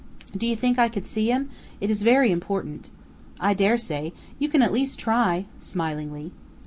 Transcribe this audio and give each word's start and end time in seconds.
"Do 0.35 0.47
you 0.47 0.55
think 0.55 0.79
I 0.79 0.89
could 0.89 1.05
see 1.05 1.27
him? 1.29 1.51
It 1.79 1.91
is 1.91 2.01
very 2.01 2.31
important." 2.31 2.89
"I 3.39 3.53
dare 3.53 3.77
say. 3.77 4.13
You 4.39 4.49
can 4.49 4.63
at 4.63 4.73
least 4.73 4.97
try," 4.97 5.45
smilingly. 5.59 6.31